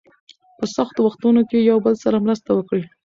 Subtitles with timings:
[0.57, 2.83] په سختو وختونو کې یو بل سره مرسته وکړئ.